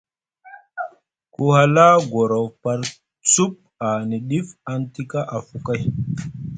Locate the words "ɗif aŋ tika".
4.29-5.19